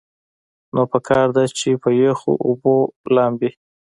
نو 0.73 0.81
پکار 0.91 1.27
ده 1.35 1.43
چې 1.57 1.69
پۀ 1.81 1.89
يخو 2.03 2.31
اوبو 2.47 2.75
لامبي- 3.15 3.49